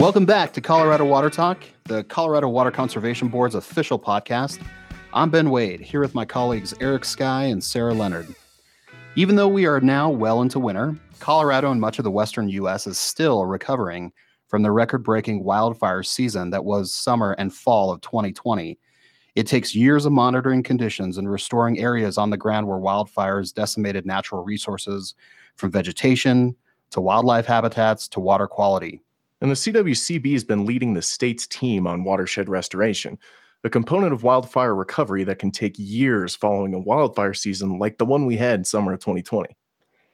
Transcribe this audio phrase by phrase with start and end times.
[0.00, 4.58] Welcome back to Colorado Water Talk, the Colorado Water Conservation Board's official podcast.
[5.12, 8.34] I'm Ben Wade, here with my colleagues Eric Sky and Sarah Leonard.
[9.14, 12.86] Even though we are now well into winter, Colorado and much of the western U.S.
[12.86, 14.10] is still recovering
[14.48, 18.78] from the record breaking wildfire season that was summer and fall of 2020.
[19.34, 24.06] It takes years of monitoring conditions and restoring areas on the ground where wildfires decimated
[24.06, 25.14] natural resources,
[25.56, 26.56] from vegetation
[26.88, 29.02] to wildlife habitats to water quality.
[29.40, 33.18] And the CWCB has been leading the state's team on watershed restoration,
[33.64, 38.04] a component of wildfire recovery that can take years following a wildfire season like the
[38.04, 39.56] one we had in summer of 2020.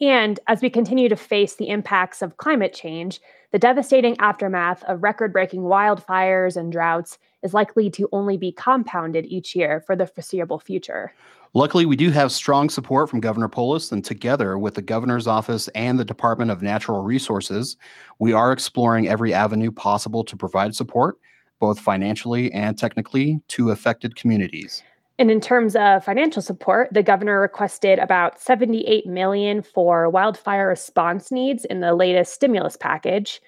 [0.00, 3.20] And as we continue to face the impacts of climate change,
[3.50, 9.26] the devastating aftermath of record breaking wildfires and droughts is likely to only be compounded
[9.26, 11.12] each year for the foreseeable future.
[11.54, 15.68] Luckily, we do have strong support from Governor Polis, and together with the governor's office
[15.68, 17.76] and the Department of Natural Resources,
[18.18, 21.16] we are exploring every avenue possible to provide support,
[21.58, 24.82] both financially and technically, to affected communities.
[25.18, 31.32] And in terms of financial support, the governor requested about 78 million for wildfire response
[31.32, 33.40] needs in the latest stimulus package.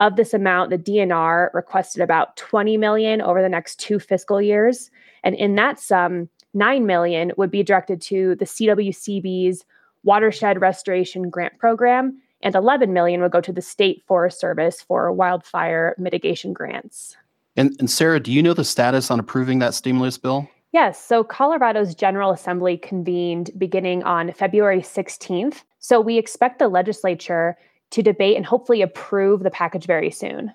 [0.00, 4.90] Of this amount, the DNR requested about 20 million over the next two fiscal years.
[5.22, 9.64] And in that sum, 9 million would be directed to the CWCB's
[10.02, 15.12] Watershed Restoration Grant Program, and 11 million would go to the State Forest Service for
[15.12, 17.16] wildfire mitigation grants.
[17.56, 20.48] And, and Sarah, do you know the status on approving that stimulus bill?
[20.72, 21.02] Yes.
[21.02, 25.64] So Colorado's General Assembly convened beginning on February 16th.
[25.78, 27.56] So we expect the legislature
[27.90, 30.50] to debate and hopefully approve the package very soon.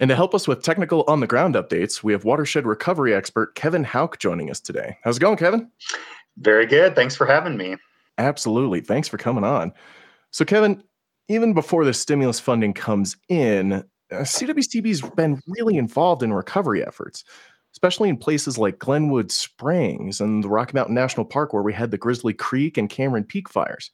[0.00, 3.54] And to help us with technical on the ground updates, we have watershed recovery expert
[3.54, 4.98] Kevin Houck joining us today.
[5.04, 5.70] How's it going, Kevin?
[6.38, 6.96] Very good.
[6.96, 7.76] Thanks for having me.
[8.18, 8.80] Absolutely.
[8.80, 9.72] Thanks for coming on.
[10.32, 10.82] So, Kevin,
[11.28, 17.24] even before the stimulus funding comes in, uh, CWCB's been really involved in recovery efforts
[17.72, 21.90] especially in places like Glenwood Springs and the Rocky Mountain National Park, where we had
[21.90, 23.90] the Grizzly Creek and Cameron Peak fires.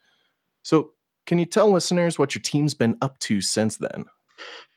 [0.63, 0.93] So,
[1.27, 4.05] can you tell listeners what your team's been up to since then?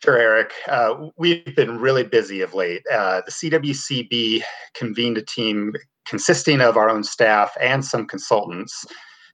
[0.03, 0.53] Sure, Eric.
[0.67, 2.81] Uh, we've been really busy of late.
[2.91, 4.41] Uh, the CWCB
[4.73, 5.73] convened a team
[6.07, 8.85] consisting of our own staff and some consultants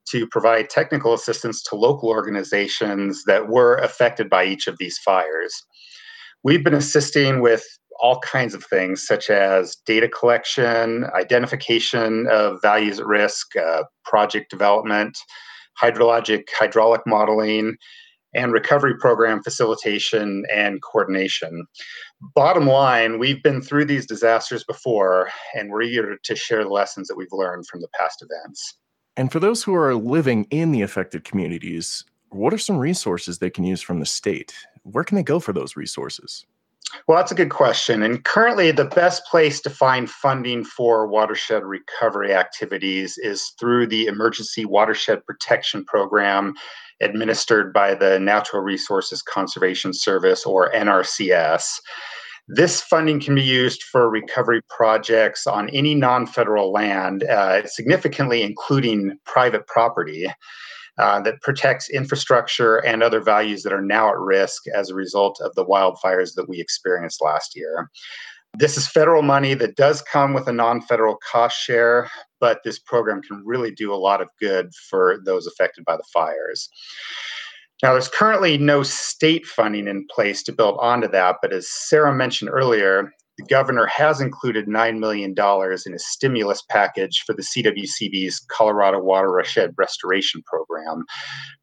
[0.09, 5.53] to provide technical assistance to local organizations that were affected by each of these fires.
[6.43, 7.65] We've been assisting with
[7.99, 14.49] all kinds of things, such as data collection, identification of values at risk, uh, project
[14.49, 15.17] development,
[15.81, 17.77] hydrologic hydraulic modeling,
[18.33, 21.65] and recovery program facilitation and coordination.
[22.35, 27.07] Bottom line, we've been through these disasters before, and we're eager to share the lessons
[27.07, 28.75] that we've learned from the past events.
[29.17, 33.49] And for those who are living in the affected communities, what are some resources they
[33.49, 34.53] can use from the state?
[34.83, 36.45] Where can they go for those resources?
[37.07, 38.03] Well, that's a good question.
[38.03, 44.05] And currently, the best place to find funding for watershed recovery activities is through the
[44.05, 46.53] Emergency Watershed Protection Program
[47.01, 51.65] administered by the Natural Resources Conservation Service, or NRCS.
[52.47, 58.43] This funding can be used for recovery projects on any non federal land, uh, significantly
[58.43, 60.27] including private property.
[60.97, 65.37] Uh, that protects infrastructure and other values that are now at risk as a result
[65.41, 67.89] of the wildfires that we experienced last year.
[68.57, 72.79] This is federal money that does come with a non federal cost share, but this
[72.79, 76.69] program can really do a lot of good for those affected by the fires.
[77.83, 82.15] Now, there's currently no state funding in place to build onto that, but as Sarah
[82.15, 88.39] mentioned earlier, the governor has included $9 million in a stimulus package for the CWCB's
[88.49, 91.05] Colorado Watershed Restoration Program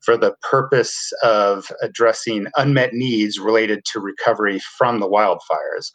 [0.01, 5.91] for the purpose of addressing unmet needs related to recovery from the wildfires.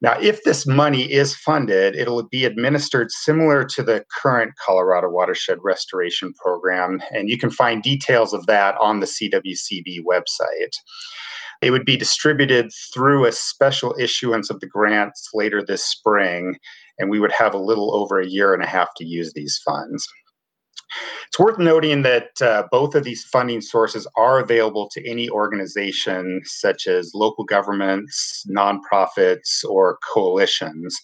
[0.00, 5.58] Now, if this money is funded, it'll be administered similar to the current Colorado Watershed
[5.60, 10.76] Restoration Program, and you can find details of that on the CWCB website.
[11.60, 16.56] It would be distributed through a special issuance of the grants later this spring,
[16.98, 19.60] and we would have a little over a year and a half to use these
[19.64, 20.06] funds.
[21.26, 26.40] It's worth noting that uh, both of these funding sources are available to any organization,
[26.44, 30.96] such as local governments, nonprofits, or coalitions.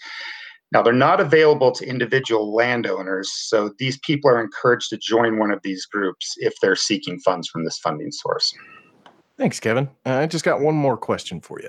[0.72, 5.50] Now, they're not available to individual landowners, so these people are encouraged to join one
[5.50, 8.52] of these groups if they're seeking funds from this funding source.
[9.36, 9.88] Thanks, Kevin.
[10.06, 11.68] Uh, I just got one more question for you.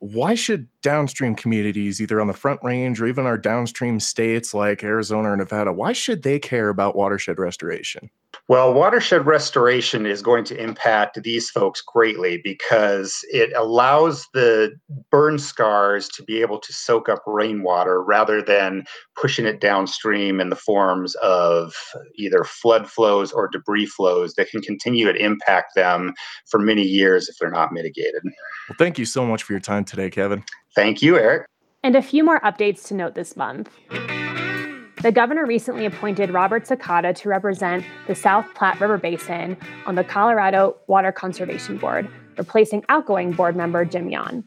[0.00, 4.84] Why should downstream communities, either on the Front Range or even our downstream states like
[4.84, 8.10] Arizona or Nevada, why should they care about watershed restoration?
[8.48, 14.72] Well, watershed restoration is going to impact these folks greatly because it allows the
[15.10, 18.84] burn scars to be able to soak up rainwater rather than
[19.20, 21.74] pushing it downstream in the forms of
[22.16, 26.14] either flood flows or debris flows that can continue to impact them
[26.50, 28.22] for many years if they're not mitigated.
[28.24, 30.42] Well, thank you so much for your time today, Kevin.
[30.74, 31.46] Thank you, Eric.
[31.82, 33.70] And a few more updates to note this month.
[35.00, 39.56] The governor recently appointed Robert Sakata to represent the South Platte River Basin
[39.86, 44.42] on the Colorado Water Conservation Board, replacing outgoing board member Jim Yahn.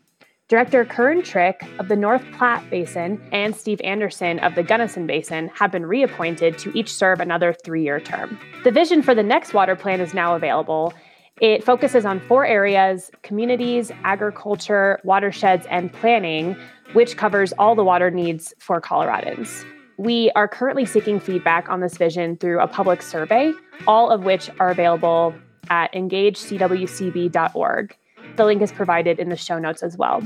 [0.50, 5.48] Director Curran Trick of the North Platte Basin and Steve Anderson of the Gunnison Basin
[5.56, 8.38] have been reappointed to each serve another three year term.
[8.65, 10.94] The vision for the next water plan is now available.
[11.39, 16.57] It focuses on four areas communities, agriculture, watersheds, and planning,
[16.92, 19.63] which covers all the water needs for Coloradans.
[19.97, 23.53] We are currently seeking feedback on this vision through a public survey,
[23.88, 25.33] all of which are available
[25.69, 27.97] at engagecwcb.org.
[28.35, 30.23] The link is provided in the show notes as well.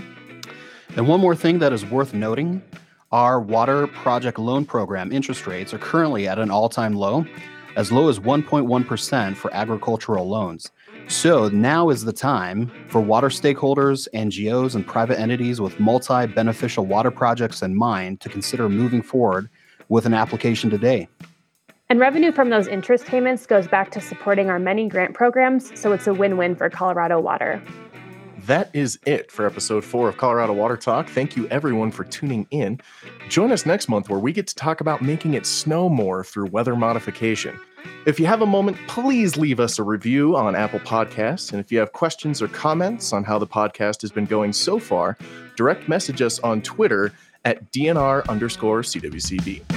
[0.96, 2.62] And one more thing that is worth noting
[3.12, 7.26] our water project loan program interest rates are currently at an all time low,
[7.76, 10.72] as low as 1.1% for agricultural loans.
[11.08, 16.86] So now is the time for water stakeholders, NGOs, and private entities with multi beneficial
[16.86, 19.50] water projects in mind to consider moving forward
[19.90, 21.08] with an application today.
[21.88, 25.92] And revenue from those interest payments goes back to supporting our many grant programs, so
[25.92, 27.62] it's a win win for Colorado Water.
[28.46, 31.10] That is it for episode four of Colorado Water Talk.
[31.10, 32.80] Thank you, everyone, for tuning in.
[33.28, 36.48] Join us next month where we get to talk about making it snow more through
[36.48, 37.60] weather modification.
[38.06, 41.52] If you have a moment, please leave us a review on Apple Podcasts.
[41.52, 44.78] And if you have questions or comments on how the podcast has been going so
[44.78, 45.18] far,
[45.56, 47.14] direct message us on Twitter
[47.46, 49.75] at DNR underscore CWCB.